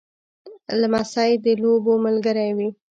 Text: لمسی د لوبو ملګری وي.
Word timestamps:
لمسی 0.79 1.31
د 1.43 1.45
لوبو 1.61 1.93
ملګری 2.05 2.49
وي. 2.57 2.69